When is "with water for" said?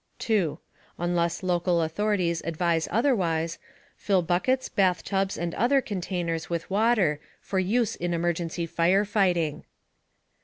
6.49-7.59